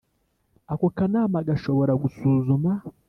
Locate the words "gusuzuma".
2.01-2.71